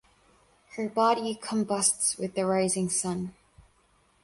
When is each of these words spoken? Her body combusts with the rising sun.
Her 0.77 0.89
body 0.89 1.35
combusts 1.39 2.17
with 2.17 2.33
the 2.33 2.47
rising 2.47 2.89
sun. 2.89 3.35